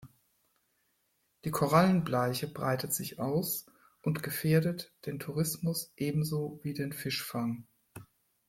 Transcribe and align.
Die 1.45 1.51
Korallenbleiche 1.51 2.47
breitet 2.51 2.91
sich 2.91 3.19
aus 3.19 3.67
und 4.01 4.23
gefährdet 4.23 4.91
den 5.05 5.19
Tourismus 5.19 5.93
ebenso 5.95 6.59
wie 6.63 6.73
den 6.73 6.91
Fischfang. 6.91 7.67